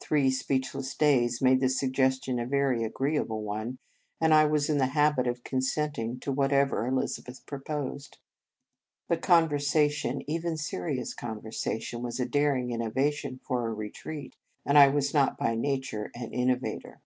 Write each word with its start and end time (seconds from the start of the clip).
Three 0.00 0.28
speechless 0.30 0.94
days 0.94 1.40
made 1.40 1.60
the 1.60 1.68
suggestion 1.70 2.38
a 2.38 2.44
very 2.44 2.84
agreeable 2.84 3.40
one, 3.42 3.78
and 4.20 4.34
I 4.34 4.44
was 4.44 4.68
in 4.68 4.76
the 4.76 4.88
habit 4.88 5.26
of 5.26 5.42
consenting 5.44 6.20
to 6.20 6.30
whatever 6.30 6.86
Elizabeth 6.86 7.46
proposed. 7.46 8.18
But 9.08 9.22
conversa 9.22 9.76
88 9.76 9.80
In 9.80 9.82
Retreat 9.82 9.92
tion, 9.94 10.22
even 10.30 10.56
serious 10.58 11.14
conversation, 11.14 12.02
was 12.02 12.20
a 12.20 12.26
daring 12.28 12.70
innovation 12.70 13.40
for 13.42 13.66
a 13.66 13.72
retreat, 13.72 14.36
and 14.66 14.76
I 14.76 14.88
was 14.88 15.14
not 15.14 15.38
by 15.38 15.54
nature 15.54 16.10
an 16.14 16.34
innovator. 16.34 17.00